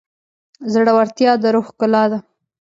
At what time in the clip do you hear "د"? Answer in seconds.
1.41-1.43